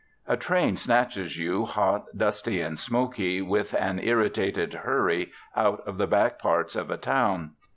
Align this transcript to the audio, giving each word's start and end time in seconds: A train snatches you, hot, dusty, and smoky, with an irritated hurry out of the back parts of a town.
A 0.27 0.35
train 0.35 0.77
snatches 0.77 1.37
you, 1.37 1.65
hot, 1.65 2.05
dusty, 2.17 2.59
and 2.59 2.79
smoky, 2.79 3.39
with 3.39 3.75
an 3.75 3.99
irritated 3.99 4.73
hurry 4.73 5.31
out 5.55 5.81
of 5.87 5.99
the 5.99 6.07
back 6.07 6.39
parts 6.39 6.75
of 6.75 6.89
a 6.89 6.97
town. 6.97 7.51